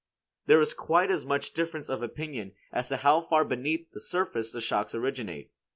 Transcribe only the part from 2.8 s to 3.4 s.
to how